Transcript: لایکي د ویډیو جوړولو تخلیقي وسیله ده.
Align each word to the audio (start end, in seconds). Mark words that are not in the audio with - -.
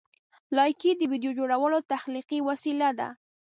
لایکي 0.57 0.91
د 0.97 1.01
ویډیو 1.11 1.31
جوړولو 1.39 1.77
تخلیقي 1.91 2.39
وسیله 2.49 2.89
ده. 2.99 3.09